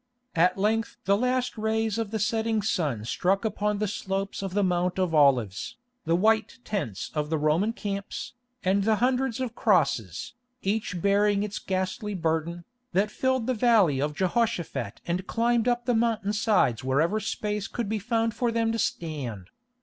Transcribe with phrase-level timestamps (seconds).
[0.33, 4.63] At length the last rays of the setting sun struck upon the slopes of the
[4.63, 8.33] Mount of Olives, the white tents of the Roman camps,
[8.63, 10.33] and the hundreds of crosses,
[10.63, 15.93] each bearing its ghastly burden, that filled the Valley of Jehoshaphat and climbed up the
[15.93, 19.51] mountain sides wherever space could be found for them to stand.